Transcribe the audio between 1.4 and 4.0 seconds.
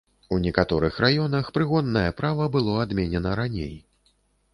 прыгоннае права было адменена раней.